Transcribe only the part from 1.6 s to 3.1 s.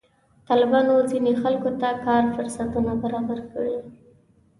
ته کار فرصتونه